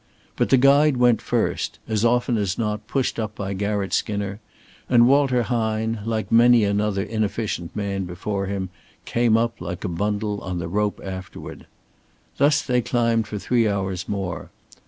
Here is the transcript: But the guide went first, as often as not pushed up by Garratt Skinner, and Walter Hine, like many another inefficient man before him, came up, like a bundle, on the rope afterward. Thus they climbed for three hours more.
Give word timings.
But 0.35 0.49
the 0.49 0.57
guide 0.57 0.97
went 0.97 1.21
first, 1.21 1.77
as 1.87 2.03
often 2.03 2.35
as 2.35 2.57
not 2.57 2.87
pushed 2.87 3.19
up 3.19 3.35
by 3.35 3.53
Garratt 3.53 3.93
Skinner, 3.93 4.39
and 4.89 5.07
Walter 5.07 5.43
Hine, 5.43 5.99
like 6.05 6.31
many 6.31 6.63
another 6.63 7.03
inefficient 7.03 7.75
man 7.75 8.05
before 8.05 8.47
him, 8.47 8.69
came 9.05 9.37
up, 9.37 9.61
like 9.61 9.83
a 9.83 9.87
bundle, 9.87 10.41
on 10.41 10.57
the 10.57 10.67
rope 10.67 10.99
afterward. 11.03 11.67
Thus 12.37 12.63
they 12.63 12.81
climbed 12.81 13.27
for 13.27 13.37
three 13.37 13.67
hours 13.67 14.09
more. 14.09 14.49